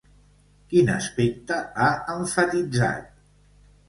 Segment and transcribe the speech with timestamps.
[0.69, 3.13] Quin aspecte ha emfatitzat?